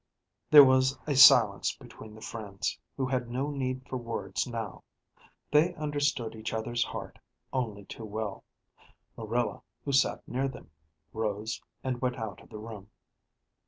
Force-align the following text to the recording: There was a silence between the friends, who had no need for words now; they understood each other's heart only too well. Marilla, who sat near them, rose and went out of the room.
There 0.49 0.63
was 0.63 0.97
a 1.05 1.15
silence 1.15 1.75
between 1.77 2.15
the 2.15 2.23
friends, 2.23 2.79
who 2.97 3.05
had 3.05 3.29
no 3.29 3.51
need 3.51 3.87
for 3.87 3.97
words 3.97 4.47
now; 4.47 4.83
they 5.51 5.75
understood 5.75 6.33
each 6.33 6.53
other's 6.53 6.83
heart 6.83 7.19
only 7.53 7.85
too 7.85 8.05
well. 8.05 8.43
Marilla, 9.15 9.61
who 9.85 9.91
sat 9.91 10.27
near 10.27 10.47
them, 10.47 10.71
rose 11.13 11.61
and 11.83 12.01
went 12.01 12.15
out 12.17 12.41
of 12.41 12.49
the 12.49 12.57
room. 12.57 12.89